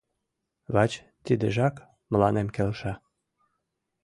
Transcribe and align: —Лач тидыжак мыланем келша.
—Лач 0.73 0.91
тидыжак 1.25 1.75
мыланем 2.11 2.47
келша. 2.55 2.93